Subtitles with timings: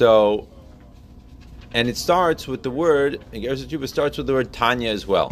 [0.00, 0.48] So,
[1.74, 5.30] and it starts with the word, Igeres Tshuva starts with the word Tanya as well.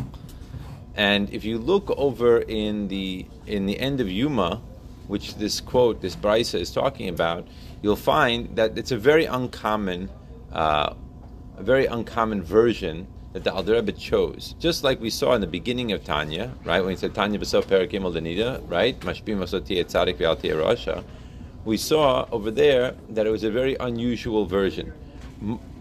[0.95, 4.61] And if you look over in the in the end of Yuma,
[5.07, 7.49] which this quote, this brisa is talking about,
[7.81, 10.11] you'll find that it's a very uncommon,
[10.53, 10.93] uh,
[11.57, 14.55] a very uncommon version that the Alter Rebbe chose.
[14.59, 16.83] Just like we saw in the beginning of Tanya, right?
[16.83, 19.01] When he said Tanya b'sof perak gimel right?
[19.01, 21.05] Mashpim asoti tzadik v'alti rasha.
[21.69, 24.91] We saw over there that it was a very unusual version.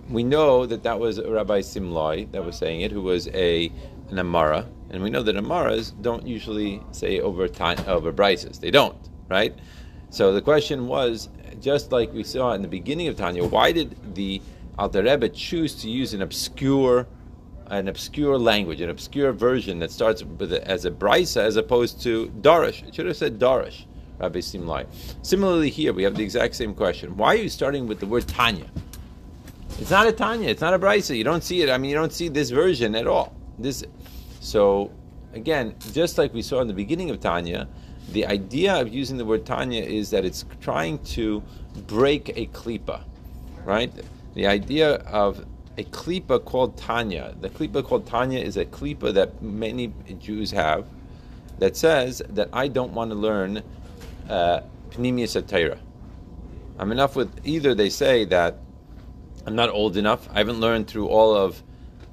[0.09, 3.71] We know that that was Rabbi Simlai that was saying it, who was a
[4.09, 8.59] an Amara, and we know that Amaras don't usually say over time, over brises.
[8.59, 8.97] They don't,
[9.29, 9.57] right?
[10.09, 11.29] So the question was,
[11.61, 14.41] just like we saw in the beginning of Tanya, why did the
[14.77, 17.07] Alter Rebbe choose to use an obscure
[17.67, 22.27] an obscure language, an obscure version that starts with as a brisa as opposed to
[22.41, 22.85] darish.
[22.85, 23.85] It should have said darish,
[24.19, 24.85] Rabbi Simlai.
[25.21, 27.15] Similarly, here we have the exact same question.
[27.17, 28.65] Why are you starting with the word Tanya?
[29.79, 30.49] It's not a Tanya.
[30.49, 31.15] It's not a brisa.
[31.15, 31.69] You don't see it.
[31.69, 33.35] I mean, you don't see this version at all.
[33.59, 33.83] This,
[34.39, 34.91] so
[35.33, 37.67] again, just like we saw in the beginning of Tanya,
[38.11, 41.43] the idea of using the word Tanya is that it's trying to
[41.85, 43.03] break a klipa,
[43.65, 43.91] right?
[44.33, 45.45] The idea of
[45.77, 47.35] a klipa called Tanya.
[47.39, 50.87] The klipa called Tanya is a klipa that many Jews have
[51.59, 53.61] that says that I don't want to learn
[54.29, 54.61] uh,
[54.91, 55.77] Pnimius
[56.79, 58.59] I'm enough with either they say that
[59.45, 61.63] I'm not old enough, I haven't learned through all of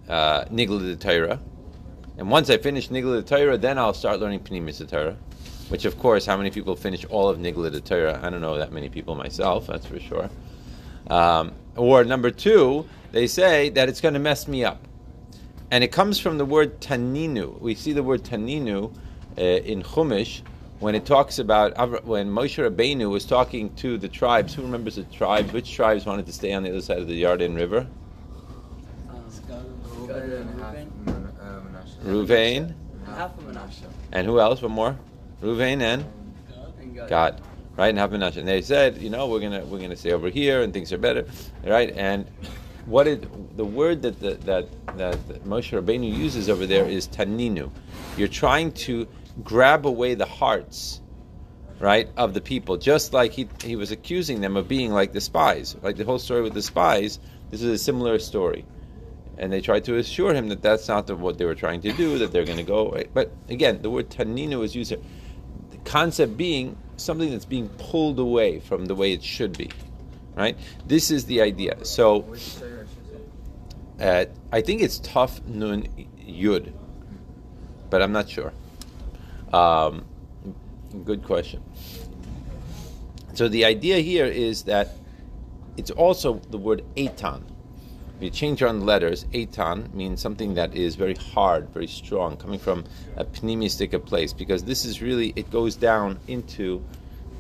[0.09, 1.41] uh, Nigla Torah,
[2.17, 5.17] and once I finish Nigla de Torah, then I'll start learning Pnimius Torah.
[5.69, 8.20] Which, of course, how many people finish all of Nigla de Torah?
[8.23, 10.31] I don't know that many people myself, that's for sure.
[11.09, 14.87] Um, or number two, they say that it's going to mess me up.
[15.70, 17.61] And it comes from the word taninu.
[17.61, 18.95] We see the word taninu
[19.37, 20.42] uh, in Chumash
[20.80, 24.55] when it talks about when Moshe Rabbeinu was talking to the tribes.
[24.55, 25.53] Who remembers the tribes?
[25.53, 27.86] Which tribes wanted to stay on the other side of the Yarden River?
[32.05, 32.75] Ruvain.
[34.12, 34.62] And who else?
[34.62, 34.98] One more?
[35.42, 36.05] Ruvain and
[37.08, 37.40] Gad.
[37.77, 40.63] Right, and half And they said, you know, we're gonna we're gonna stay over here,
[40.63, 41.27] and things are better,
[41.64, 41.92] right?
[41.96, 42.24] And
[42.86, 47.70] what it, the word that the, that that Moshe Rabbeinu uses over there is taninu.
[48.17, 49.08] You're trying to
[49.42, 51.00] grab away the hearts,
[51.80, 55.20] right, of the people, just like he he was accusing them of being like the
[55.20, 57.18] spies, like the whole story with the spies.
[57.50, 58.64] This is a similar story,
[59.39, 61.92] and they tried to assure him that that's not the, what they were trying to
[61.92, 63.06] do, that they're going to go away.
[63.12, 65.00] But again, the word taninu is used here.
[65.70, 69.70] The concept being something that's being pulled away from the way it should be
[70.34, 70.56] right?
[70.86, 71.84] This is the idea.
[71.84, 72.34] So
[74.01, 75.86] uh, I think it's tough nun
[76.20, 76.72] yud,
[77.90, 78.52] but I'm not sure.
[79.55, 80.05] Um,
[81.05, 81.63] good question.
[83.35, 84.97] So the idea here is that
[85.77, 87.42] it's also the word etan.
[88.17, 92.37] If you change on the letters, etan means something that is very hard, very strong,
[92.37, 92.85] coming from
[93.17, 96.85] a pneumistic place, because this is really, it goes down into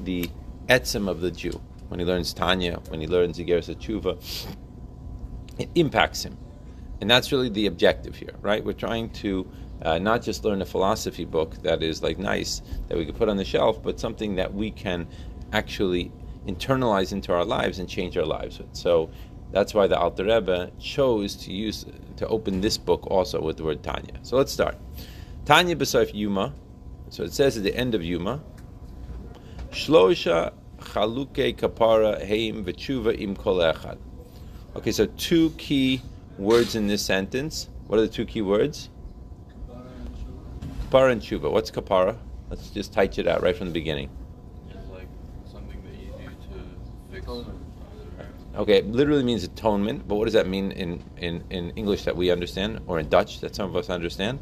[0.04, 0.30] the
[0.68, 1.60] etzem of the Jew.
[1.88, 4.16] When he learns Tanya, when he learns Igeres Tshuva,
[5.58, 6.36] it impacts him.
[7.00, 8.64] And that's really the objective here, right?
[8.64, 9.50] We're trying to
[9.82, 13.28] uh, not just learn a philosophy book that is like nice that we could put
[13.28, 15.06] on the shelf, but something that we can
[15.52, 16.10] actually
[16.46, 18.74] internalize into our lives and change our lives with.
[18.74, 19.10] So
[19.50, 21.86] that's why the Alter Rebbe chose to use
[22.16, 24.18] to open this book also with the word Tanya.
[24.22, 24.76] So let's start.
[25.44, 26.52] Tanya b'soif Yuma.
[27.10, 28.40] So it says at the end of Yuma,
[29.70, 33.98] Shlosha chaluke kapara heim v'tshuva im kol echad.
[34.76, 36.02] Okay, so two key
[36.38, 37.68] words in this sentence.
[37.86, 38.88] What are the two key words?
[40.94, 41.50] Kapara and tshuva.
[41.50, 42.16] What's kapara?
[42.50, 44.08] Let's just type it out right from the beginning.
[44.70, 45.08] It's like
[45.50, 48.56] something that you do to fix.
[48.56, 52.14] Okay, it literally means atonement, but what does that mean in, in, in English that
[52.14, 54.38] we understand, or in Dutch that some of us understand?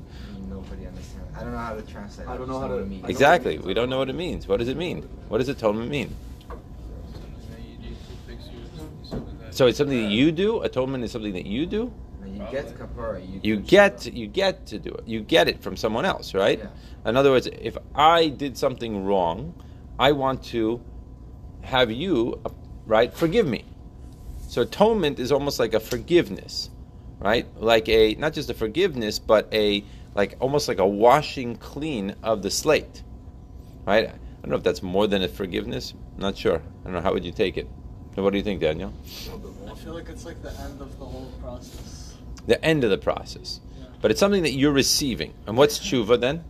[0.51, 1.35] Nobody understands.
[1.35, 2.29] I don't know how to translate.
[2.29, 3.03] I don't know how to- mean.
[3.07, 3.57] Exactly.
[3.57, 4.47] We don't know what it means.
[4.47, 5.09] What does it mean?
[5.29, 6.15] What does atonement mean?
[6.51, 10.61] Something that you do to fix your something that So it's something that you do.
[10.61, 11.91] Atonement is something that you do.
[12.33, 14.17] When you get kapara, you You get tshuva.
[14.17, 15.05] you get to do it.
[15.07, 16.59] You get it from someone else, right?
[16.59, 17.11] Yeah.
[17.11, 19.55] In other words, if I did something wrong,
[19.99, 20.81] I want to
[21.61, 22.51] have you, uh,
[22.87, 23.65] right, forgive me.
[24.49, 26.71] So atonement is almost like a forgiveness,
[27.21, 27.47] right?
[27.61, 29.85] Like a not just a forgiveness, but a
[30.15, 33.03] like almost like a washing clean of the slate,
[33.87, 34.09] right?
[34.09, 34.13] I
[34.43, 35.93] don't know if that's more than a forgiveness.
[36.15, 36.57] I'm not sure.
[36.57, 37.01] I don't know.
[37.03, 37.69] How would you take it?
[38.15, 38.93] What do you think, Daniel?
[39.71, 42.02] I feel like it's like the end of the whole process.
[42.47, 43.61] The end of the process,
[44.01, 45.33] but it's something that you're receiving.
[45.47, 46.45] And what's tshuva then?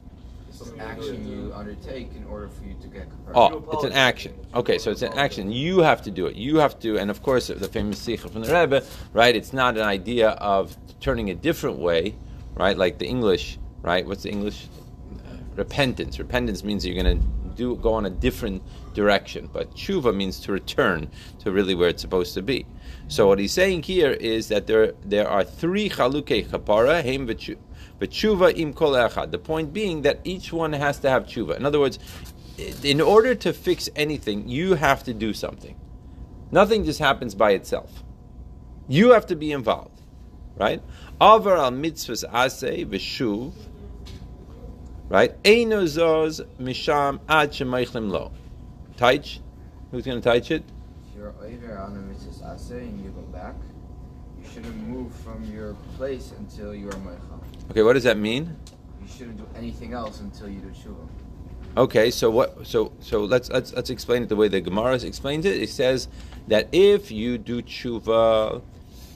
[0.48, 3.32] It's some action you undertake in order for you to get kapara.
[3.34, 4.34] Oh, it's an action.
[4.54, 5.52] Okay, so it's an action.
[5.52, 6.36] You have to do it.
[6.36, 9.36] You have to, and of course, the famous sikha from the Rebbe, right?
[9.36, 12.14] It's not an idea of turning a different way,
[12.54, 12.76] right?
[12.76, 14.06] Like the English, right?
[14.06, 14.68] What's the English?
[15.56, 16.18] Repentance.
[16.18, 18.62] Repentance means you're going to do go on a different
[18.94, 21.10] direction, but tshuva means to return
[21.40, 22.64] to really where it's supposed to be.
[23.12, 27.58] So what he's saying here is that there there are three chalukei kapara, heim v'tshu-
[28.00, 28.92] v'tshuva im kol.
[28.92, 31.58] The point being that each one has to have tshuva.
[31.58, 31.98] In other words,
[32.82, 35.78] in order to fix anything, you have to do something.
[36.50, 38.02] Nothing just happens by itself.
[38.88, 40.00] You have to be involved,
[40.56, 40.82] right?
[41.20, 43.52] Avar al mitzvahs aseh v'shuv,
[45.10, 45.42] right?
[45.42, 45.82] Eino
[46.58, 48.32] misham ad shemeichlim lo.
[48.96, 49.40] Taich,
[49.90, 50.64] who's going to teach it?
[51.22, 53.54] Over on a mitzvah aseh and you go back,
[54.36, 57.40] you shouldn't move from your place until you are meichel.
[57.70, 58.56] Okay, what does that mean?
[59.00, 61.06] You shouldn't do anything else until you do tshuva.
[61.76, 62.66] Okay, so what?
[62.66, 65.62] So so let's let's let's explain it the way the Gemara explains it.
[65.62, 66.08] It says
[66.48, 68.60] that if you do tshuva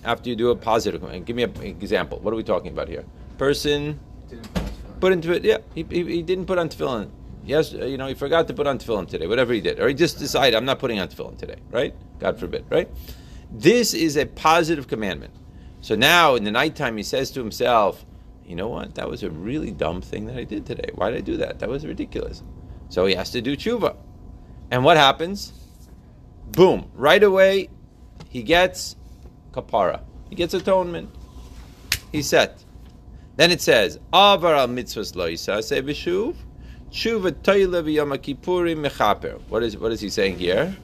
[0.05, 2.21] after you do a positive, and give me an example.
[2.21, 3.05] What are we talking about here?
[3.37, 3.99] Person
[4.29, 5.01] Didn't put tefillin.
[5.01, 5.45] put into it.
[5.45, 7.11] Yeah, he, he, he didn't put on tefillin.
[7.47, 9.27] Yes, uh, you know, he forgot to put on tefillin today.
[9.27, 11.57] Whatever he did, or he just decided I'm not putting on tefillin today.
[11.71, 11.95] Right?
[12.19, 12.65] God forbid.
[12.69, 12.91] Right?
[13.51, 15.33] This is a positive commandment.
[15.81, 18.05] So now in the nighttime, he says to himself,
[18.45, 18.97] "You know what?
[18.97, 20.91] That was a really dumb thing that I did today.
[20.95, 21.61] Why did I do that?
[21.61, 22.43] That was ridiculous."
[22.89, 23.97] So he has to do tshuva.
[24.71, 25.53] And what happens?
[26.51, 26.91] Boom!
[26.95, 27.69] Right away,
[28.29, 28.97] he gets
[29.53, 30.03] kapara.
[30.29, 31.11] He gets atonement.
[32.11, 32.65] He's set.
[33.37, 36.35] Then it says, Avar al mitzvahs lo yisaseh b'shuv,
[36.97, 39.39] tshuva toile v'yom kippurim mechaper.
[39.51, 40.75] What is, what is he saying here?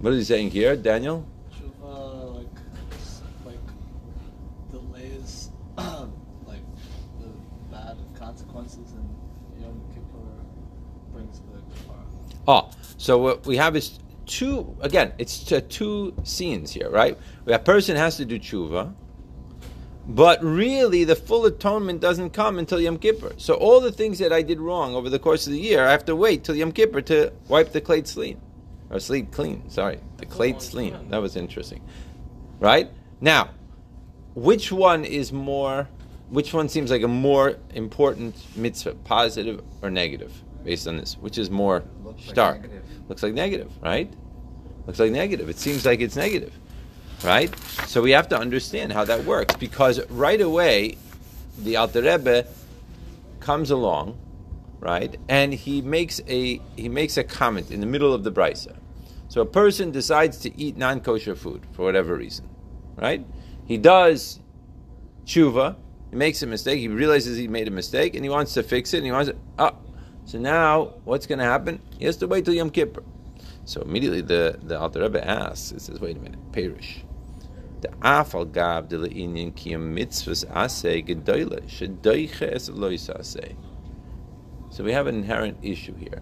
[0.00, 1.24] What is he saying here, Daniel?
[1.54, 2.46] Tshuva, like,
[3.46, 6.66] like delays, like
[7.20, 7.28] the
[7.70, 9.08] bad consequences, and
[9.60, 10.42] Yom Kippur
[11.12, 12.04] brings the kapara.
[12.48, 17.16] Oh, ah, so what we have is two, again, it's two scenes here, right?
[17.46, 18.92] A person has to do tshuva,
[20.10, 23.32] but really the full atonement doesn't come until Yom Kippur.
[23.36, 25.92] So all the things that I did wrong over the course of the year, I
[25.92, 28.40] have to wait till Yom Kippur to wipe the plate clean.
[28.90, 30.00] Or sleep clean, sorry.
[30.16, 31.10] The plate clean.
[31.10, 31.80] That was interesting.
[32.58, 32.90] Right?
[33.20, 33.50] Now,
[34.34, 35.88] which one is more,
[36.28, 40.32] which one seems like a more important mitzvah, positive or negative,
[40.64, 41.16] based on this?
[41.18, 42.62] Which is more Looks like stark?
[42.62, 42.84] negative.
[43.08, 44.12] Looks like negative, right?
[44.86, 45.48] Looks like negative.
[45.48, 46.52] It seems like it's negative,
[47.22, 47.54] right?
[47.86, 50.96] So we have to understand how that works because right away,
[51.58, 52.46] the Alter Rebbe
[53.40, 54.18] comes along,
[54.78, 58.76] right, and he makes a he makes a comment in the middle of the brisa.
[59.28, 62.48] So a person decides to eat non-kosher food for whatever reason,
[62.96, 63.24] right?
[63.64, 64.40] He does
[65.24, 65.76] tshuva.
[66.10, 66.80] He makes a mistake.
[66.80, 68.98] He realizes he made a mistake, and he wants to fix it.
[68.98, 69.36] And he wants to.
[69.58, 69.74] Ah,
[70.24, 71.80] so now what's going to happen?
[71.98, 73.04] He has to wait till Yom Kippur.
[73.64, 75.70] So immediately the the Alter Rebbe asks.
[75.70, 77.04] He says, "Wait a minute, Perish."
[77.80, 83.08] The afal gab de le'inyan kiyam mitzvahs aseh gedoyle shedoiche es lois.
[84.70, 86.20] So we have an inherent issue here.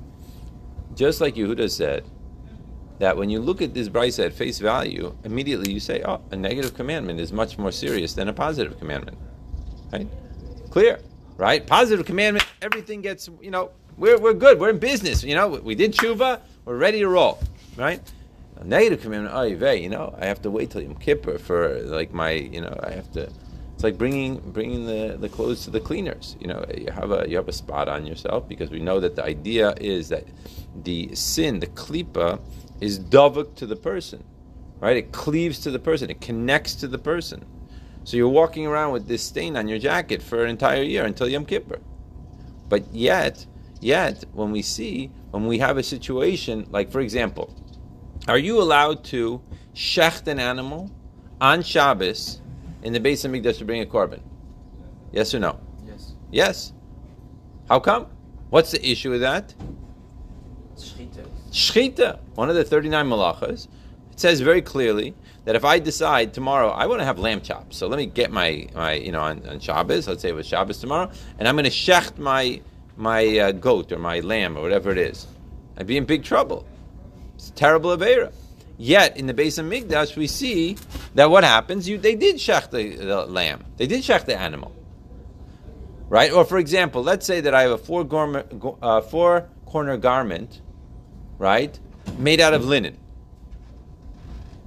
[0.95, 2.05] Just like Yehuda said,
[2.99, 6.37] that when you look at this brisa at face value, immediately you say, "Oh, a
[6.37, 9.19] negative commandment is much more serious than a positive commandment."
[9.93, 10.09] Right?
[10.71, 11.01] Clear,
[11.37, 11.65] right?
[11.67, 14.61] Positive commandment, everything gets, you know, we're, we're good.
[14.61, 15.25] We're in business.
[15.25, 16.41] You know, we did tshuva.
[16.65, 17.39] We're ready to roll,
[17.77, 18.01] right?
[18.61, 22.13] A negative commandment, oh, you know, I have to wait till Yom Kippur for like
[22.13, 23.31] my, you know, I have to.
[23.75, 26.37] It's like bringing bringing the, the clothes to the cleaners.
[26.41, 29.15] You know, you have a you have a spot on yourself because we know that
[29.15, 30.25] the idea is that
[30.83, 32.41] the sin, the klipa,
[32.81, 34.25] is davuk to the person,
[34.81, 34.97] right?
[34.97, 36.11] It cleaves to the person.
[36.11, 37.45] It connects to the person.
[38.03, 41.29] So you're walking around with this stain on your jacket for an entire year until
[41.29, 41.79] Yom Kippur.
[42.69, 43.47] But yet,
[43.81, 47.55] yet, when we see, when we have a situation, like for example,
[48.29, 49.41] are you allowed to
[49.75, 50.91] shecht an animal
[51.41, 52.41] on Shabbos
[52.83, 54.21] in the base of Mikdash to bring a korban?
[55.13, 55.59] Yes or no?
[55.87, 56.13] Yes.
[56.31, 56.73] Yes.
[57.69, 58.07] How come?
[58.51, 59.55] What's the issue with that?
[60.77, 61.27] Shchita.
[61.51, 63.69] Shchita, one of the 39 malachas,
[64.13, 67.77] it says very clearly that if I decide tomorrow I want to have lamb chops,
[67.79, 70.47] so let me get my, my you know, on, on Shabbos, let's say it was
[70.47, 72.61] Shabbos tomorrow, and I'm going to shecht my,
[72.97, 75.27] my uh, goat or my lamb or whatever it is,
[75.79, 76.67] I'd be in big trouble.
[77.39, 78.33] It's a terrible Avera.
[78.79, 80.77] Yet in the base of Mikdash, we see
[81.15, 84.75] that what happens, you, they did shecht the, the lamb, they did shecht the animal.
[86.09, 86.33] Right?
[86.33, 89.97] Or for example, let's say that I have a four, gorma, go- uh, four corner
[89.97, 90.61] garment,
[91.39, 91.79] right,
[92.19, 92.99] made out of linen.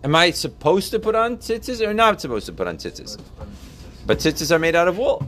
[0.04, 3.20] Am I supposed to put on tzitzis or not supposed to put on tzitzis?
[4.06, 5.28] But tzitzis are made out of wool.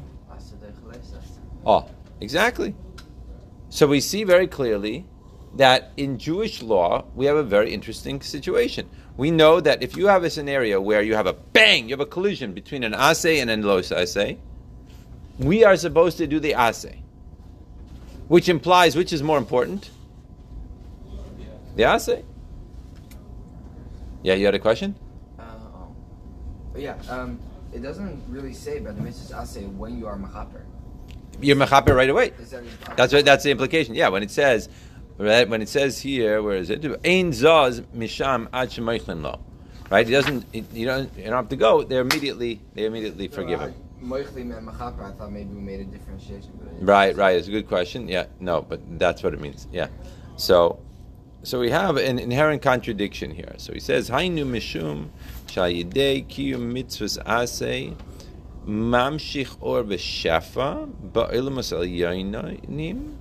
[1.65, 1.89] Oh,
[2.21, 2.73] exactly.
[3.69, 5.05] So we see very clearly
[5.55, 8.89] that in Jewish law, we have a very interesting situation.
[9.17, 11.99] We know that if you have a scenario where you have a bang, you have
[11.99, 14.37] a collision between an ase and an los ase,
[15.37, 16.87] we are supposed to do the ase,
[18.27, 19.91] which implies which is more important?
[21.75, 22.23] The ase.
[24.23, 24.95] Yeah, you had a question?
[25.37, 25.95] Uh, oh.
[26.75, 27.39] Yeah, um,
[27.73, 30.61] it doesn't really say, but the mitzvah I say when you are mechaper.
[31.41, 32.31] You're mechaper right away.
[32.39, 32.63] Is that
[32.95, 33.25] That's right.
[33.25, 33.95] That's the implication.
[33.95, 34.69] Yeah, when it says,
[35.17, 36.83] right, when it says here, where is it?
[36.83, 39.39] Ein zaz misham ad shemeichlin lo.
[39.89, 40.07] Right?
[40.07, 40.45] It doesn't.
[40.53, 41.15] It, you don't.
[41.17, 41.83] You don't have to go.
[41.83, 42.59] They're immediately.
[42.73, 43.75] They immediately forgive him.
[44.01, 45.03] Moichlim and mechaper.
[45.03, 47.15] I thought maybe we made a differentiation, Right.
[47.15, 47.37] Right.
[47.37, 48.07] It's a good question.
[48.07, 48.25] Yeah.
[48.39, 49.67] No, but that's what it means.
[49.71, 49.87] Yeah.
[50.35, 50.79] So,
[51.43, 53.53] so we have an inherent contradiction here.
[53.57, 55.09] So he says, "Hainu mishum
[55.47, 57.95] shayidei kiyum mitzvahs asay."
[58.65, 63.15] Mamshich or b'shafa ba'ilmas al yainanim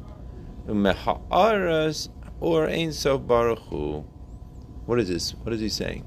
[0.66, 2.08] umeha'aras
[2.40, 4.04] or ein sof baruch hu.
[4.86, 5.32] What is this?
[5.32, 6.04] What is he saying?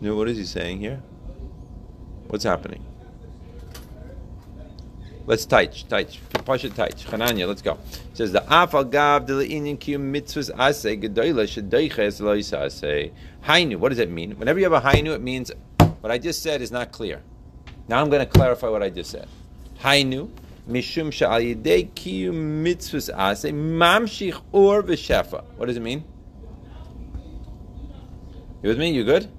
[0.00, 1.02] No, what is he saying here?
[2.28, 2.84] What's happening?
[5.26, 5.86] Let's touch,
[6.44, 7.06] push it, touch.
[7.06, 7.78] Chananya, let's go.
[8.10, 13.10] It says the afal gav de le'inyan kiyum mitzvahs ase gedoyla shedeiches lois ase.
[13.44, 14.32] Hainu, what does it mean?
[14.38, 15.50] Whenever you have a hainu, it means
[16.00, 17.22] what I just said is not clear.
[17.88, 19.26] Now I'm going to clarify what I just said.
[19.80, 20.28] Hainu,
[20.68, 25.44] mishum yidei kiyum mitzvahs ase mamshich or v'shefa.
[25.56, 26.04] What does it mean?
[28.62, 28.90] You with me?
[28.90, 29.30] You good?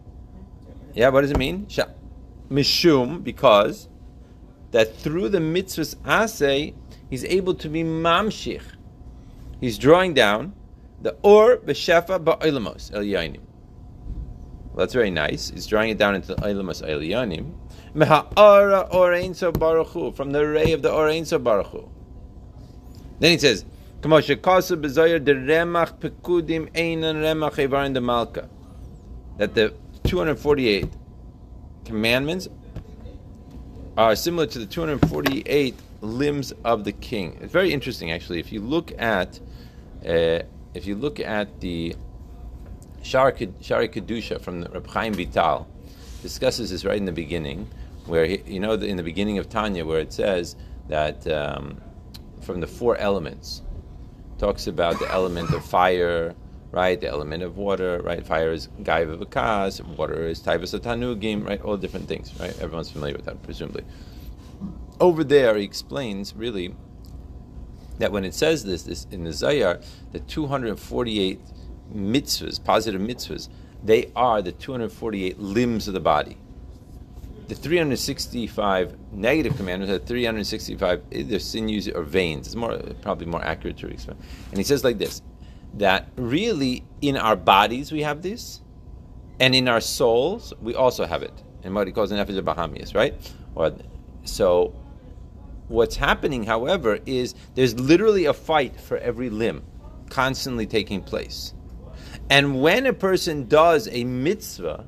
[0.94, 1.68] Yeah, what does it mean?
[2.50, 3.90] Mishum, because
[4.72, 6.74] that through the mitzvahs ase,
[7.10, 8.62] he's able to be mamshich.
[9.60, 10.54] He's drawing down
[11.02, 13.02] the or b'shefa ba'ilamos el.
[13.02, 15.50] Well, that's very nice.
[15.50, 17.02] He's drawing it down into the ilamos el.
[17.96, 21.90] Meha'ara or ein baruch hu, from the ray of the or ein so baruch hu.
[23.20, 23.64] Then he says,
[24.02, 28.50] "Kamo shekasu b'zayir de remach pekudim einan remach evarin de malka."
[29.38, 29.74] That the
[30.04, 30.90] 248
[31.86, 32.50] commandments
[33.98, 37.38] are similar to the 248 limbs of the king.
[37.42, 38.40] It's very interesting, actually.
[38.40, 39.40] If you look at,
[40.06, 40.40] uh,
[40.74, 41.96] if you look at the
[43.02, 43.54] Shaarei
[43.94, 45.68] Kedusha from the Reb Chaim Vital,
[46.22, 47.70] discusses this right in the beginning,
[48.06, 50.56] where he, you know in the beginning of Tanya, where it says
[50.88, 51.82] that um,
[52.42, 53.62] from the four elements,
[54.38, 56.36] talks about the element of fire,
[56.72, 57.00] right?
[57.00, 58.26] The element of water, right?
[58.26, 61.62] Fire is gaiva v'kas, water is taivas tanugim, right?
[61.62, 62.58] All different things, right?
[62.60, 63.84] Everyone's familiar with that, presumably.
[65.00, 66.76] Over there, he explains really
[67.98, 69.80] that when it says this, this in the Zohar,
[70.12, 71.40] the 248
[71.94, 73.48] mitzvahs, positive mitzvahs,
[73.84, 76.38] they are the 248 limbs of the body.
[77.48, 82.48] The 365 negative commandments are 365 either sinews or veins.
[82.48, 84.18] It's more probably more accurate to explain.
[84.50, 85.22] And he says like this:
[85.76, 88.62] that really in our bodies we have this,
[89.40, 91.44] and in our souls we also have it.
[91.64, 93.14] And what he calls an nefesh bahamias, right?
[93.54, 93.76] Or
[94.24, 94.74] so.
[95.68, 99.64] What's happening, however, is there's literally a fight for every limb,
[100.12, 101.56] constantly taking place.
[102.30, 104.86] And when a person does a mitzvah,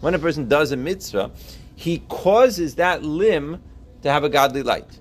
[0.00, 1.30] when a person does a mitzvah,
[1.76, 3.62] he causes that limb
[4.02, 4.98] to have a godly light.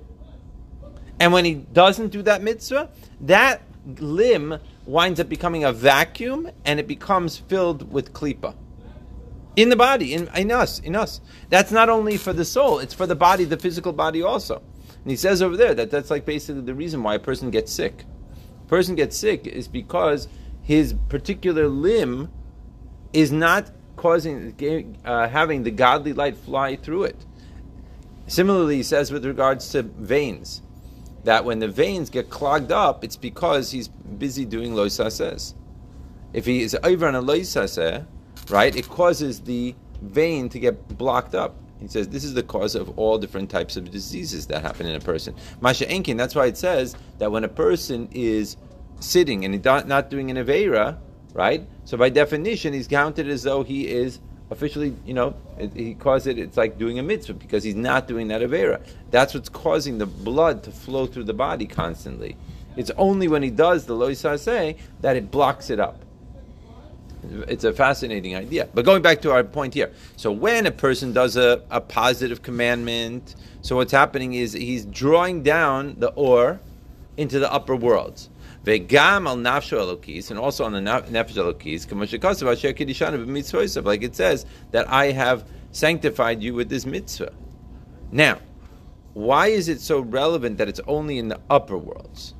[1.19, 2.91] And when he doesn't do that mitzvah,
[3.21, 3.61] that
[3.99, 8.55] limb winds up becoming a vacuum and it becomes filled with klipa.
[9.55, 11.21] In the body, in, in us, in us.
[11.49, 14.57] That's not only for the soul, it's for the body, the physical body also.
[14.57, 17.71] And he says over there that that's like basically the reason why a person gets
[17.71, 18.03] sick.
[18.65, 20.27] A person gets sick is because
[20.61, 22.29] his particular limb
[23.13, 23.69] is not
[24.05, 27.25] causing uh, having the godly light fly through it.
[28.27, 30.61] Similarly, he says with regards to veins,
[31.23, 35.55] that when the veins get clogged up, it's because he's busy doing loisaseh.
[36.33, 38.05] If he is over on a loisaseh,
[38.49, 41.55] right, it causes the vein to get blocked up.
[41.79, 44.93] He says this is the cause of all different types of diseases that happen in
[44.93, 45.33] a person.
[45.61, 48.55] Masha Enkin, that's why it says that when a person is
[48.99, 50.99] sitting and not doing an Avera,
[51.35, 51.67] right?
[51.83, 55.35] So by definition, he's counted as though he is officially, you know,
[55.75, 58.81] he calls it, it's like doing a mitzvah because he's not doing that Avera.
[59.11, 62.37] That's what's causing the blood to flow through the body constantly.
[62.77, 66.01] It's only when he does the loisaseh that it blocks it up.
[67.49, 68.69] It's a fascinating idea.
[68.73, 69.91] But going back to our point here.
[70.15, 75.43] So when a person does a, a positive commandment, so what's happening is he's drawing
[75.43, 76.61] down the or
[77.17, 78.29] into the upper worlds.
[78.65, 84.01] Vegam al nafsho elokis, and also on the nefesh elokis, kamashikasav asher kiddishana b'mitzvoisav, like
[84.01, 87.31] it says that I have sanctified you with this mitzvah.
[88.11, 88.39] Now,
[89.13, 92.33] why is it so relevant that it's only in the upper worlds?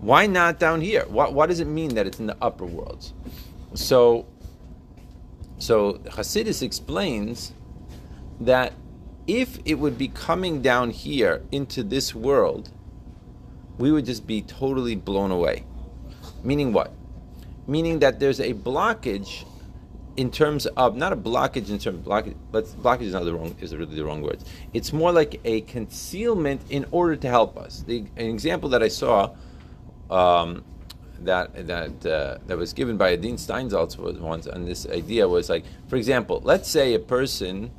[0.00, 1.06] Why not down here?
[1.06, 3.14] What, what does it mean that it's in the upper worlds?
[3.74, 4.26] So,
[5.58, 7.52] so Hasidus explains
[8.40, 8.72] that
[9.28, 12.70] if it would be coming down here into this world,
[13.78, 15.64] we would just be totally blown away.
[16.42, 16.92] Meaning what?
[17.66, 19.44] Meaning that there's a blockage
[20.16, 23.32] in terms of not a blockage in terms of blockage, but blockage is not the
[23.32, 24.44] wrong is really the wrong words.
[24.74, 27.84] It's more like a concealment in order to help us.
[27.86, 29.34] The an example that I saw
[30.10, 30.64] um,
[31.20, 35.48] that that uh, that was given by Adin Steinsaltz was once, and this idea was
[35.48, 37.70] like, for example, let's say a person,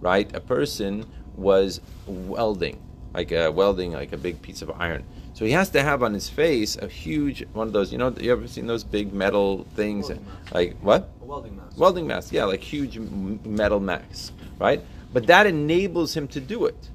[0.00, 0.34] right?
[0.34, 2.82] A person was welding,
[3.14, 5.04] like welding, like a big piece of iron.
[5.36, 7.92] So he has to have on his face a huge one of those.
[7.92, 10.10] You know, you ever seen those big metal things?
[10.50, 11.10] Like what?
[11.20, 11.76] A welding mask.
[11.76, 14.82] Welding mask, yeah, like huge metal masks, right?
[15.12, 16.88] But that enables him to do it.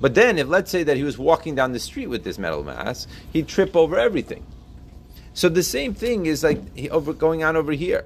[0.00, 2.64] But then, if let's say that he was walking down the street with this metal
[2.64, 4.44] mask, he'd trip over everything.
[5.32, 6.58] So the same thing is like
[6.90, 8.04] over going on over here.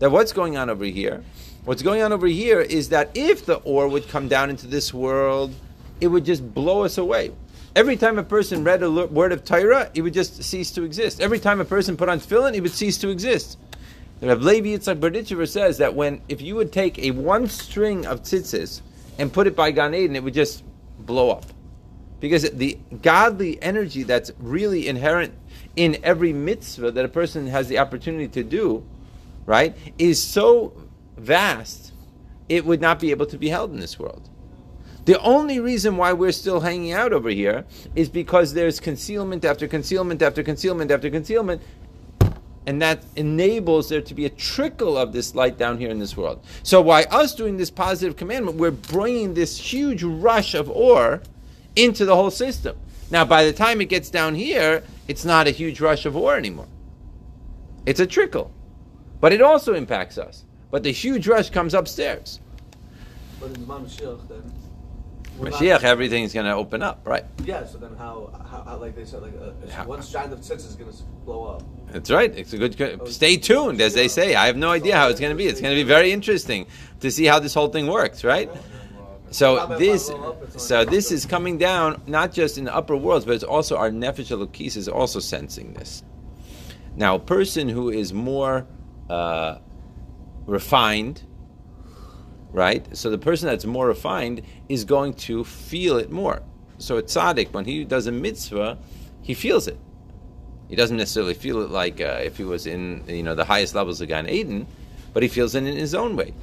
[0.00, 1.22] That what's going on over here?
[1.64, 4.92] What's going on over here is that if the ore would come down into this
[4.92, 5.54] world,
[6.00, 7.30] it would just blow us away.
[7.78, 11.20] Every time a person read a word of Torah, it would just cease to exist.
[11.20, 13.56] Every time a person put on tefillin, it would cease to exist.
[14.18, 18.04] The Rav Levi Yitzchak Berditchever says that when if you would take a one string
[18.04, 18.80] of tzitzis
[19.20, 20.64] and put it by Gan Eden, it would just
[20.98, 21.44] blow up.
[22.18, 25.32] Because the godly energy that's really inherent
[25.76, 28.84] in every mitzvah that a person has the opportunity to do,
[29.46, 30.72] right, is so
[31.16, 31.92] vast,
[32.48, 34.28] it would not be able to be held in this world.
[35.08, 39.66] The only reason why we're still hanging out over here is because there's concealment after
[39.66, 41.62] concealment after concealment after concealment,
[42.66, 46.14] and that enables there to be a trickle of this light down here in this
[46.14, 46.44] world.
[46.62, 51.22] So, by us doing this positive commandment, we're bringing this huge rush of ore
[51.74, 52.76] into the whole system.
[53.10, 56.36] Now, by the time it gets down here, it's not a huge rush of ore
[56.36, 56.68] anymore.
[57.86, 58.52] It's a trickle,
[59.22, 60.44] but it also impacts us.
[60.70, 62.40] But the huge rush comes upstairs.
[63.40, 64.67] But in the then.
[65.38, 67.24] We're Mashiach, everything's going to open up, right?
[67.44, 70.66] Yeah, so then how, how, how like they said, like a, one strand of tzitz
[70.66, 71.62] is going to blow up.
[71.92, 72.36] That's right.
[72.36, 73.08] It's a good.
[73.08, 74.34] Stay tuned, as they say.
[74.34, 75.46] I have no idea how it's going to be.
[75.46, 76.66] It's going to be very interesting
[77.00, 78.50] to see how this whole thing works, right?
[79.30, 80.10] So this,
[80.56, 83.90] so this is coming down not just in the upper worlds, but it's also our
[83.90, 86.02] nefesh elokis is also sensing this.
[86.96, 88.66] Now, a person who is more
[89.10, 89.58] uh,
[90.46, 91.22] refined,
[92.52, 92.84] right?
[92.96, 96.42] So the person that's more refined is going to feel it more.
[96.78, 98.78] So a tzaddik, when he does a mitzvah,
[99.22, 99.78] he feels it.
[100.68, 103.74] He doesn't necessarily feel it like uh, if he was in you know the highest
[103.74, 104.66] levels of Gan Eden,
[105.12, 106.34] but he feels it in his own way.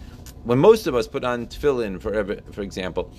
[0.44, 3.12] When most of us put on tefillin, for for example,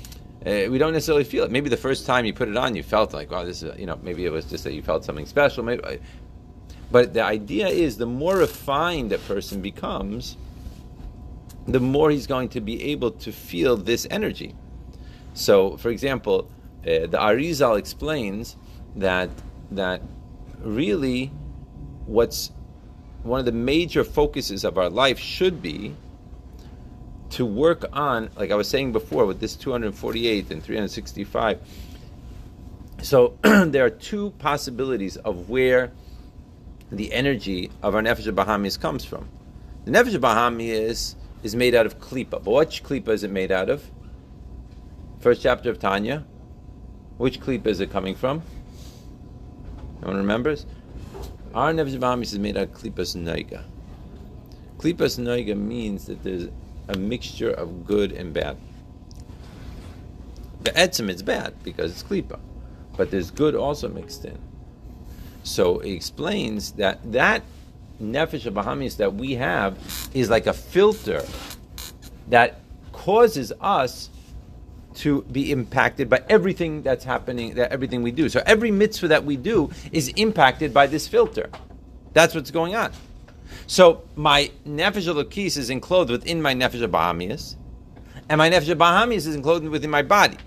[0.45, 1.51] uh, we don't necessarily feel it.
[1.51, 3.87] Maybe the first time you put it on, you felt like, wow, this is you
[3.87, 5.63] know maybe it was just that you felt something special.
[5.63, 5.83] Maybe,
[6.91, 10.37] but the idea is the more refined a person becomes,
[11.67, 14.55] the more he's going to be able to feel this energy.
[15.35, 16.51] So, for example,
[16.83, 18.57] uh, the Arizal explains
[18.95, 19.31] that
[19.73, 20.01] that
[20.61, 21.33] really
[22.07, 22.53] what's
[23.23, 25.95] one of the major focuses of our life should be
[27.31, 31.61] to work on, like I was saying before, with this 248 and 365.
[33.03, 35.93] So there are two possibilities of where
[36.91, 39.29] the energy of our nefesh bahamis comes from.
[39.85, 42.43] The nefesh bahamis is made out of klipa.
[42.43, 43.89] But which klipa is it made out of?
[45.21, 46.25] First chapter of Tanya.
[47.19, 48.43] Which klipa is it coming from?
[50.03, 50.67] No one remembers?
[51.55, 53.63] Our nefesh is made out of klipas noiga.
[54.79, 56.49] Klipas noiga means that there's
[56.89, 58.59] a mixture of good and bad.
[60.63, 62.41] The etzim is bad because it's klipa,
[62.97, 64.39] but there's good also mixed in.
[65.45, 67.43] So it explains that that
[68.01, 69.79] nefesh bahamis that we have
[70.15, 71.25] is like a filter
[72.29, 72.61] that
[72.93, 74.11] causes us
[74.95, 78.29] to be impacted by everything that's happening, that everything we do.
[78.29, 81.51] So every mitzvah that we do is impacted by this filter.
[82.15, 82.93] That's what's going on.
[83.67, 87.57] So my nefesh elokis is enclosed within my nefesh bahamias,
[88.29, 90.39] and my nefesh bahamias is enclosed within my body.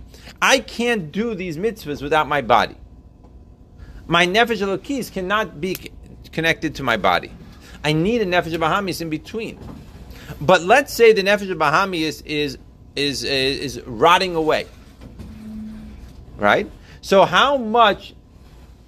[0.42, 2.76] I can't do these mitzvahs without my body.
[4.08, 5.92] My nefesh elokis cannot be
[6.32, 7.32] connected to my body.
[7.84, 9.60] I need a nefesh of bahamis in between.
[10.42, 12.58] But let's say the nefesh of bahamis is
[12.96, 14.68] is is, uh, is rotting away.
[16.38, 16.70] Right?
[17.02, 18.14] So how much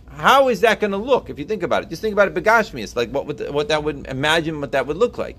[0.09, 1.89] how is that going to look if you think about it?
[1.89, 2.83] Just think about it begashmi.
[2.83, 5.37] It's like what would what that would imagine what that would look like.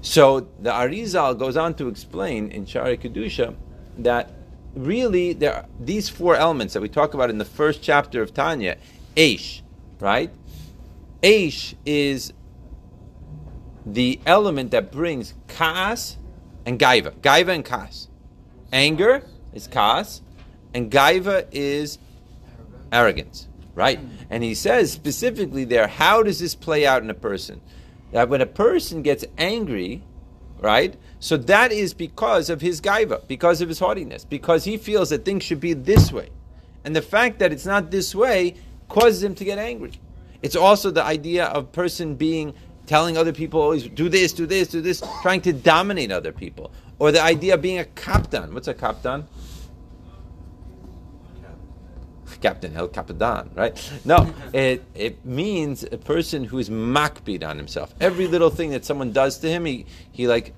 [0.00, 3.54] So the Arizal goes on to explain in Shaarei Kedusha
[3.98, 4.32] that
[4.74, 8.34] really there are these four elements that we talk about in the first chapter of
[8.34, 8.78] Tanya,
[9.16, 9.62] Aish,
[10.00, 10.30] right?
[11.22, 12.32] Aish is
[13.86, 16.16] the element that brings kaas
[16.66, 17.12] and gaiva.
[17.20, 18.08] Gaiva and kaas.
[18.72, 20.22] Anger is kaas,
[20.74, 21.98] and gaiva is
[22.90, 24.00] arrogance, right?
[24.30, 27.60] And he says specifically there, how does this play out in a person?
[28.12, 30.02] That when a person gets angry,
[30.58, 30.96] right?
[31.20, 35.24] So that is because of his gaiva, because of his haughtiness, because he feels that
[35.24, 36.30] things should be this way.
[36.84, 38.54] And the fact that it's not this way
[38.88, 39.92] causes him to get angry.
[40.42, 42.54] It's also the idea of person being
[42.86, 46.72] telling other people always do this, do this, do this, trying to dominate other people.
[46.98, 48.52] Or the idea of being a kaptan.
[48.52, 49.24] What's a kaptan?
[52.42, 53.90] Captain El Capitan, right?
[54.04, 57.94] No, it, it means a person who is makbid on himself.
[58.00, 60.52] Every little thing that someone does to him, he, he like,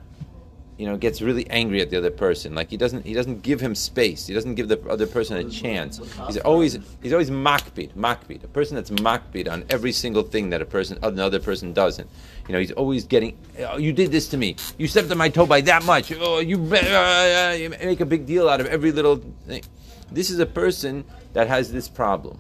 [0.77, 2.55] you know, gets really angry at the other person.
[2.55, 4.27] Like he doesn't, he doesn't give him space.
[4.27, 6.01] He doesn't give the other person a chance.
[6.27, 8.43] He's always, he's always makbid, makbid.
[8.43, 12.09] A person that's makbid on every single thing that a person, another person doesn't.
[12.49, 14.57] You know, he's always getting, oh, you did this to me.
[14.77, 16.13] You stepped on my toe by that much.
[16.13, 19.63] Oh, you, uh, you make a big deal out of every little thing.
[20.11, 22.39] This is a person that has this problem.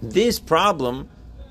[0.00, 1.08] This problem,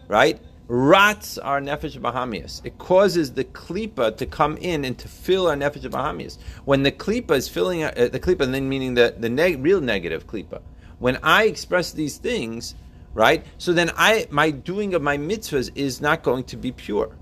[0.07, 0.39] right,
[0.71, 2.61] rots our nefesh bahamias.
[2.63, 6.37] It causes the klipa to come in and to fill our nefesh bahamias.
[6.63, 9.81] When the klipa is filling uh, the klipa, and then meaning the the neg- real
[9.81, 10.61] negative klipa.
[10.97, 12.75] When I express these things,
[13.13, 17.17] right, so then I my doing of my mitzvahs is not going to be pure.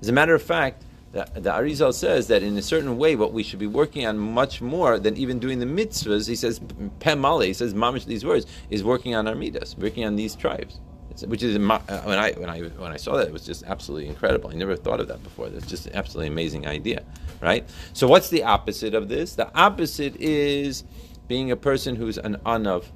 [0.00, 3.32] As a matter of fact, the, the Arizal says that in a certain way, what
[3.32, 6.60] we should be working on much more than even doing the mitzvahs, he says,
[7.00, 10.80] Pemale, he says, mamish these words, is working on our midas, working on these tribes.
[11.26, 14.08] Which is, uh, when I, when, I, when I saw that, it was just absolutely
[14.08, 14.50] incredible.
[14.50, 15.46] I never thought of that before.
[15.46, 17.04] It's just an absolutely amazing idea,
[17.40, 17.68] right?
[17.92, 19.36] So, what's the opposite of this?
[19.36, 20.82] The opposite is
[21.28, 22.86] being a person who's an anav,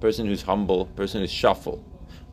[0.00, 1.82] person who's humble, person who's shefal,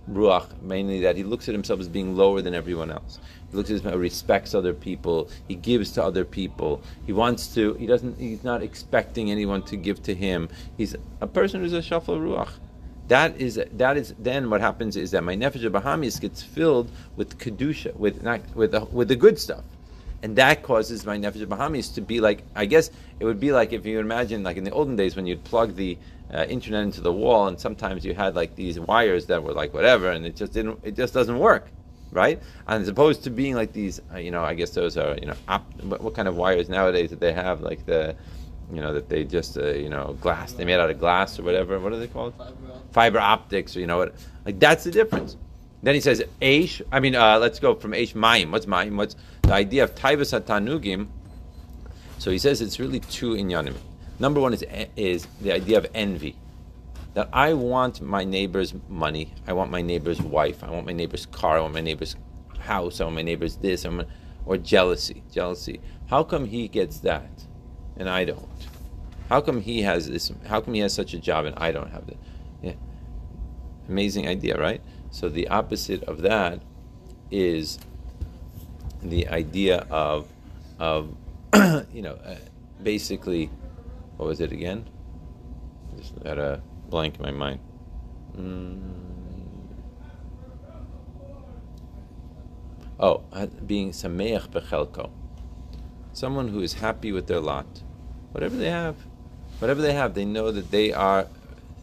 [0.10, 3.20] ruach, mainly that he looks at himself as being lower than everyone else.
[3.50, 5.30] He looks at himself, respects other people.
[5.48, 6.82] He gives to other people.
[7.06, 7.74] He wants to.
[7.76, 8.18] He doesn't.
[8.20, 10.50] He's not expecting anyone to give to him.
[10.78, 12.52] He's a person who's a shefal ruach.
[13.08, 17.38] That is that is then what happens is that my nefesh bahamis gets filled with
[17.38, 19.64] kedusha, with not with the, with the good stuff,
[20.24, 22.44] and that causes my nefesh bahamis to be like.
[22.56, 22.90] I guess
[23.20, 25.76] it would be like if you imagine like in the olden days when you'd plug
[25.76, 25.98] the
[26.34, 29.74] uh, internet into the wall, and sometimes you had like these wires that were like
[29.74, 30.80] whatever, and it just didn't.
[30.84, 31.68] It just doesn't work
[32.12, 32.42] right?
[32.68, 35.28] And as opposed to being like these, uh, you know, I guess those are, you
[35.28, 38.16] know, op- what, what, kind of wires nowadays that they have, like the,
[38.72, 41.44] you know, that they just, uh, you know, glass, they made out of glass or
[41.44, 41.80] whatever.
[41.80, 42.36] What are they called?
[42.38, 42.56] Fiber,
[42.92, 44.16] Fiber optics, or you know what?
[44.46, 45.38] Like that's the difference.
[45.84, 48.52] Then he says, Aish, I mean, uh, let's go from Aish Mayim.
[48.52, 48.96] What's Mayim?
[48.96, 51.08] What's the idea of Taivas Tanugim?
[52.18, 53.76] So he says it's really two in inyanim.
[54.18, 54.64] Number one is,
[54.96, 56.36] is the idea of envy
[57.14, 61.26] that I want my neighbor's money, I want my neighbor's wife, I want my neighbor's
[61.26, 62.16] car, I want my neighbor's
[62.60, 64.08] house, I want my neighbor's this, I want,
[64.46, 65.80] or jealousy, jealousy.
[66.08, 67.46] How come he gets that
[67.98, 68.48] and I don't?
[69.30, 70.32] How come he has this?
[70.48, 72.18] How come he has such a job and I don't have it?
[72.62, 72.74] Yeah,
[73.90, 74.82] amazing idea, right?
[75.12, 76.62] So the opposite of that
[77.32, 77.80] is
[79.02, 80.28] the idea of
[80.80, 81.16] of
[81.94, 82.36] you know uh,
[82.82, 83.50] basically
[84.18, 84.88] what was it again?
[85.98, 87.60] Just had a blank in my mind.
[88.38, 89.06] Mm.
[92.98, 93.24] Oh,
[93.66, 95.10] being sameach bechelko.
[96.14, 97.84] Someone who is happy with their lot.
[98.36, 98.98] Whatever they have,
[99.60, 101.26] whatever they have, they know that they are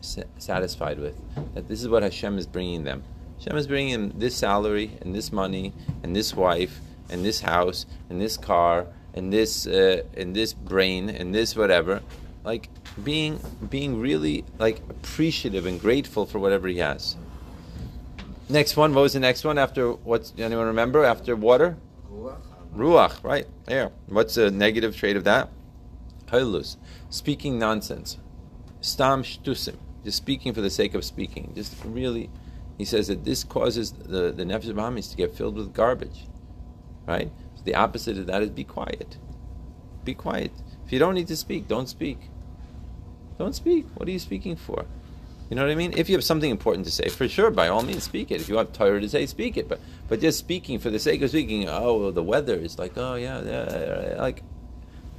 [0.02, 1.16] satisfied with.
[1.54, 3.04] That this is what Hashem is bringing them.
[3.38, 7.86] Hashem is bringing them this salary and this money and this wife and this house
[8.10, 12.02] and this car and this uh, and this brain and this whatever.
[12.44, 12.68] Like
[13.02, 17.16] being being really like appreciative and grateful for whatever he has.
[18.50, 21.78] Next one, what was the next one after what's anyone remember after water?
[22.76, 23.46] Ruach, right?
[23.64, 23.90] There.
[24.08, 25.48] What's the negative trait of that?
[26.32, 26.76] Hailus.
[27.10, 28.18] Speaking nonsense.
[28.80, 29.76] Stam shtusim.
[30.04, 31.52] Just speaking for the sake of speaking.
[31.54, 32.30] Just really
[32.78, 36.26] he says that this causes the, the Nefesh Bahamis to get filled with garbage.
[37.06, 37.30] Right?
[37.54, 39.18] So the opposite of that is be quiet.
[40.04, 40.52] Be quiet.
[40.84, 42.18] If you don't need to speak, don't speak.
[43.38, 43.86] Don't speak.
[43.94, 44.84] What are you speaking for?
[45.48, 45.92] You know what I mean?
[45.96, 48.40] If you have something important to say, for sure, by all means, speak it.
[48.40, 49.68] If you have Torah to say, speak it.
[49.68, 53.16] But but just speaking for the sake of speaking, oh, the weather is like, oh
[53.16, 54.42] yeah, yeah, like,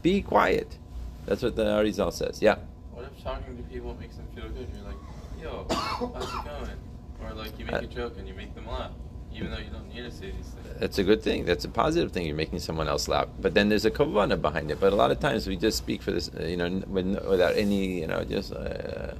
[0.01, 0.79] be quiet.
[1.25, 2.41] That's what the Arizal says.
[2.41, 2.57] Yeah.
[2.91, 4.67] What if talking to people makes them feel good?
[4.75, 4.97] You're like,
[5.41, 6.79] yo, how's it going?
[7.23, 8.91] Or like you make uh, a joke and you make them laugh
[9.35, 10.79] even though you don't need to say these things.
[10.79, 11.45] That's a good thing.
[11.45, 12.25] That's a positive thing.
[12.25, 13.27] You're making someone else laugh.
[13.39, 14.79] But then there's a kavana behind it.
[14.79, 17.55] But a lot of times we just speak for this, uh, you know, with, without
[17.55, 18.53] any, you know, just.
[18.53, 19.13] Uh,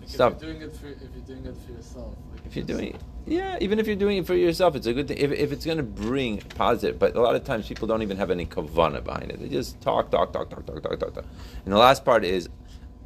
[0.00, 0.36] Like Stop.
[0.36, 2.14] If you're doing it for, if you're doing it for yourself.
[2.32, 4.92] Like If you're doing it, yeah, even if you're doing it for yourself, it's a
[4.92, 5.18] good thing.
[5.18, 8.16] If, if it's going to bring positive, but a lot of times people don't even
[8.16, 9.40] have any kavana behind it.
[9.40, 11.24] They just talk, talk, talk, talk, talk, talk, talk, talk.
[11.64, 12.48] And the last part is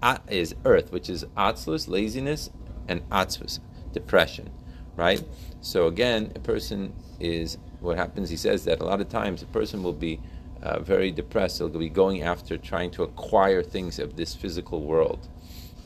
[0.03, 2.51] a- is earth, which is atzlus, laziness,
[2.89, 3.61] and atzvus,
[3.93, 4.51] depression,
[4.97, 5.23] right?
[5.61, 8.31] So again, a person is what happens.
[8.31, 10.21] He says that a lot of times a person will be
[10.63, 11.59] uh, very depressed.
[11.59, 15.29] He'll be going after trying to acquire things of this physical world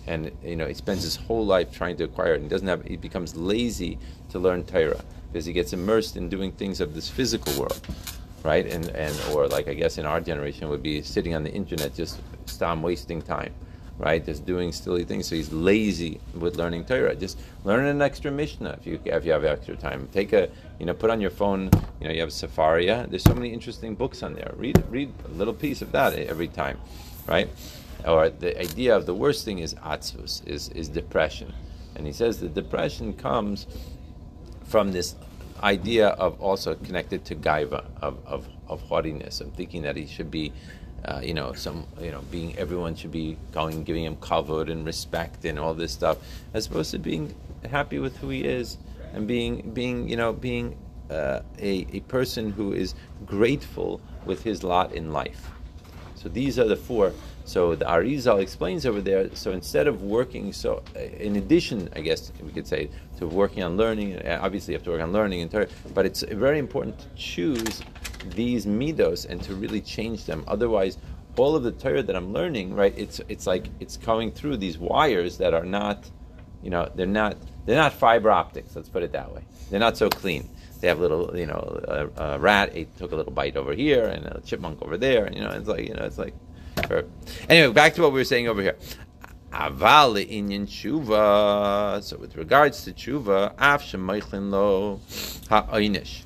[0.07, 2.85] and you know he spends his whole life trying to acquire it and doesn't have
[2.85, 3.99] he becomes lazy
[4.37, 7.81] to learn Torah because he gets immersed in doing things of this physical world
[8.43, 8.67] right?
[8.67, 11.95] And and or like I guess in our generation would be sitting on the internet
[11.95, 13.53] just stop wasting time
[13.99, 14.23] right?
[14.23, 15.27] Just doing silly things.
[15.27, 17.17] So he's lazy with learning Torah.
[17.17, 20.09] Just learn an extra Mishnah if you if you have extra time.
[20.13, 21.71] Take a you know put on your phone
[22.01, 24.53] you know you have Sefaria there's so many interesting books on there.
[24.57, 26.79] Read read a little piece of that every time
[27.27, 27.49] right?
[28.07, 31.53] Or the idea of the worst thing is atzvus, is, is depression.
[31.97, 33.67] And he says the depression comes
[34.69, 35.15] from this
[35.63, 40.31] idea of also connected to gaiva, of, of, of haughtiness, of thinking that he should
[40.31, 40.53] be,
[41.05, 44.85] uh, you know, some, you know, being, everyone should be going, giving him kavod and
[44.85, 46.19] respect and all this stuff,
[46.53, 47.35] as opposed to being
[47.71, 48.79] happy with who he is
[49.15, 50.77] and being, being, you know, being
[51.11, 55.51] uh, a, a person who is grateful with his lot in life.
[56.27, 57.13] So these are the four.
[57.45, 59.33] So the Arizal explains over there.
[59.37, 60.83] So instead of working, so
[61.21, 64.17] in addition, I guess we could say to working on learning.
[64.17, 67.07] uh, Obviously, you have to work on learning and Torah, but it's very important to
[67.15, 67.81] choose
[68.35, 70.43] these midos and to really change them.
[70.49, 70.99] Otherwise,
[71.37, 72.95] all of the Torah that I'm learning, right?
[72.97, 76.11] It's it's like it's going through these wires that are not,
[76.61, 77.37] you know, they're not
[77.67, 78.75] they're not fiber optics.
[78.75, 79.45] Let's put it that way.
[79.71, 80.49] They're not so clean.
[80.81, 81.81] They have little, you know,
[82.17, 85.25] a, a rat ate, took a little bite over here and a chipmunk over there,
[85.25, 86.35] and you know, it's like you know, it's like.
[86.91, 87.05] or-
[87.49, 88.77] Anyway, back to what we were saying over here.
[89.53, 92.03] Aval inyan tshuva.
[92.03, 95.01] So with regards to tshuva, af shemeichlin lo
[95.49, 96.23] ha'oinish.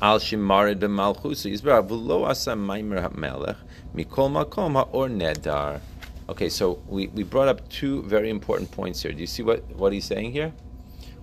[0.00, 3.56] Al shimarid b'malchus yizbar v'lo asa maimer ha'melech
[3.94, 5.80] mikol makom ha'or nedar.
[6.26, 9.12] Okay, so we, we brought up two very important points here.
[9.12, 10.54] Do you see what, what he's saying here?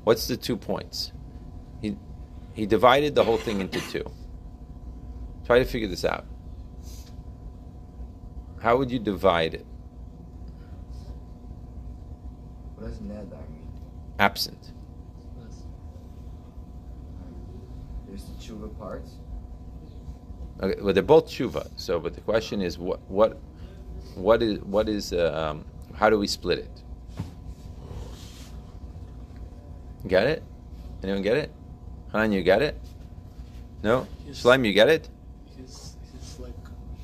[0.04, 1.12] What's the two points?
[2.54, 4.10] He, divided the whole thing into two.
[5.46, 6.26] Try to figure this out.
[8.62, 9.66] How would you divide it?
[12.76, 13.68] What does mean?
[14.20, 14.74] Absent.
[18.08, 19.12] There's the tshuva parts.
[20.62, 21.70] Okay, well, they're both tshuva.
[21.76, 23.40] So, but the question is, what, what,
[24.16, 26.84] what is, what is, uh, um, how do we split it?
[30.08, 30.44] Get it?
[31.04, 31.52] Anyone get it?
[32.12, 32.80] Hanan, you get it?
[33.84, 34.08] No?
[34.30, 35.10] Shlaim, you get it?
[35.58, 36.54] He's he's like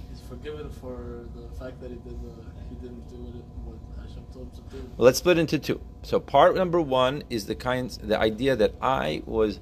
[0.10, 3.78] he's forgiven for the fact that he did the, uh, he didn't do it what
[4.02, 4.92] Hashem told him to do.
[4.98, 5.82] Well, let's split into two.
[6.04, 9.60] So, part number one is the kind, the idea that I was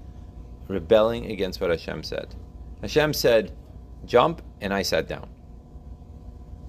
[0.67, 2.35] rebelling against what Hashem said.
[2.81, 3.51] Hashem said,
[4.05, 5.29] "Jump," and I sat down.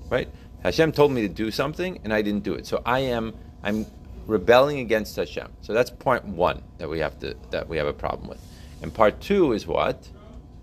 [0.08, 0.28] Right?
[0.62, 2.66] Hashem told me to do something, and I didn't do it.
[2.66, 3.86] So I am, I'm
[4.26, 5.52] rebelling against Hashem.
[5.60, 8.40] So that's point one that we have to, that we have a problem with.
[8.82, 10.08] And part two is what?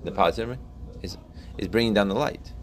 [0.04, 0.58] The positive
[1.02, 1.18] is
[1.58, 2.54] is bringing down the light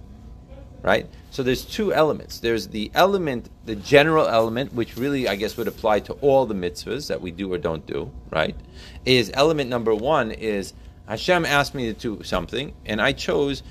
[0.82, 1.06] right?
[1.30, 2.40] So there's two elements.
[2.40, 6.54] There's the element, the general element, which really, I guess, would apply to all the
[6.54, 8.56] mitzvahs that we do or don't do, right?
[9.04, 10.72] Is element number one is
[11.06, 13.62] Hashem asked me to do something, and I chose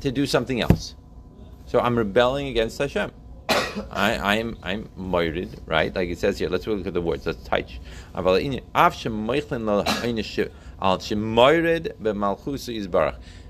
[0.00, 0.94] to do something else.
[1.66, 3.12] So I'm rebelling against Hashem.
[3.90, 5.94] I, I'm I'm moirid, right?
[5.94, 6.48] Like it says here.
[6.48, 7.26] Let's look at the words.
[7.26, 7.80] Let's touch.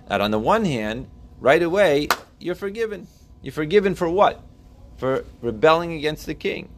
[0.09, 1.09] That on the one hand,
[1.41, 3.07] right away, you're forgiven.
[3.41, 4.43] You're forgiven for what?
[4.99, 6.69] For rebelling against the king.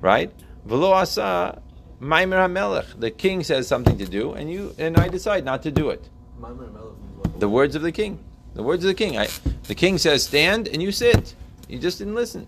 [0.00, 0.32] Right?
[0.66, 1.62] V'lo asa
[2.00, 3.00] maimer hamelech.
[3.00, 6.08] The king says something to do, and you and I decide not to do it.
[6.40, 7.40] Maimer Melech means what?
[7.40, 8.18] The words of the king.
[8.54, 9.18] The words of the king.
[9.18, 9.28] I,
[9.64, 11.34] the king says stand, and you sit.
[11.68, 12.46] You just didn't listen.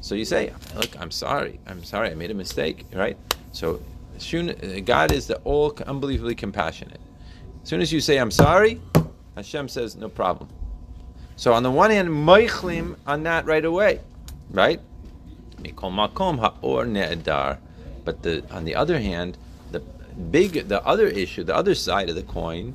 [0.00, 1.58] So you say, "Look, I'm sorry.
[1.66, 2.10] I'm sorry.
[2.10, 3.16] I made a mistake." Right?
[3.52, 3.80] So,
[4.18, 7.00] soon- God is the all unbelievably compassionate.
[7.62, 8.80] As soon as you say, "I'm sorry,"
[9.36, 10.48] Hashem says, "No problem."
[11.36, 14.00] So on the one hand, moichlim on that right away,
[14.50, 14.80] right?
[16.86, 17.58] Ne'edar.
[18.04, 19.38] But the on the other hand,
[19.72, 19.80] the
[20.30, 22.74] big, the other issue, the other side of the coin,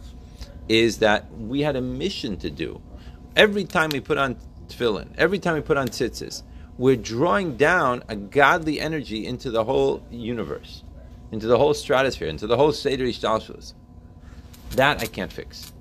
[0.67, 2.81] is that we had a mission to do.
[3.35, 4.35] Every time we put on
[4.67, 6.43] tefillin, every time we put on tzitzis,
[6.77, 10.83] we're drawing down a godly energy into the whole universe,
[11.31, 13.73] into the whole stratosphere, into the whole seder ishtalshalos.
[14.71, 15.73] That I can't fix.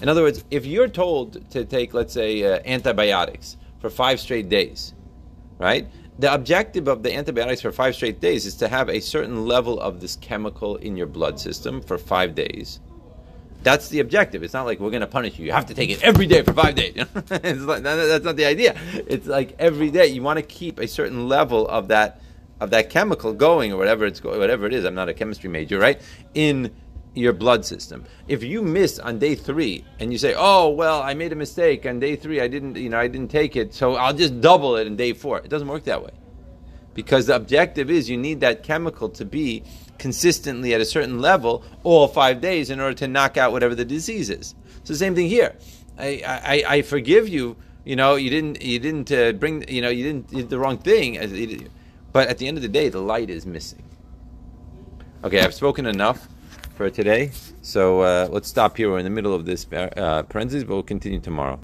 [0.00, 4.48] In other words, if you're told to take, let's say, uh, antibiotics for five straight
[4.48, 4.94] days,
[5.58, 5.86] right?
[6.18, 9.80] The objective of the antibiotics for five straight days is to have a certain level
[9.80, 12.80] of this chemical in your blood system for five days.
[13.62, 14.42] That's the objective.
[14.42, 15.46] It's not like we're going to punish you.
[15.46, 16.96] You have to take it every day for five days.
[17.30, 18.76] like, that's not the idea.
[19.06, 22.20] It's like every day you want to keep a certain level of that
[22.62, 24.84] of that chemical going or whatever it's go- whatever it is.
[24.84, 26.00] I'm not a chemistry major, right?
[26.34, 26.70] In
[27.14, 28.04] your blood system.
[28.28, 31.84] If you miss on day three and you say, "Oh well, I made a mistake
[31.84, 32.40] on day three.
[32.40, 35.12] I didn't, you know, I didn't take it, so I'll just double it in day
[35.12, 35.38] four.
[35.38, 36.12] It doesn't work that way,
[36.94, 39.64] because the objective is you need that chemical to be
[39.98, 43.84] consistently at a certain level all five days in order to knock out whatever the
[43.84, 44.54] disease is.
[44.84, 45.54] So same thing here.
[45.98, 47.56] I, I, I forgive you.
[47.84, 50.78] You know, you didn't you didn't uh, bring you know you didn't did the wrong
[50.78, 51.18] thing,
[52.12, 53.82] but at the end of the day, the light is missing.
[55.24, 56.28] Okay, I've spoken enough
[56.74, 57.30] for today.
[57.62, 58.90] So uh, let's stop here.
[58.90, 61.60] We're in the middle of this uh, parentheses, but we'll continue tomorrow.